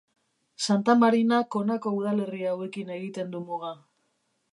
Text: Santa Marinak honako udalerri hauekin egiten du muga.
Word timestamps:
Santa 0.67 0.93
Marinak 1.01 1.57
honako 1.59 1.93
udalerri 1.97 2.41
hauekin 2.53 2.89
egiten 2.95 3.31
du 3.37 3.43
muga. 3.51 3.71